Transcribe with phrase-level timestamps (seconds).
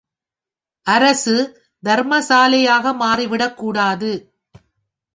[0.87, 1.35] அரசு
[1.83, 4.11] தர்மச்சாலையாக மாறிவிடக் கூடாது.